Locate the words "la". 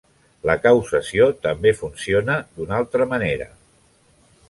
0.49-0.55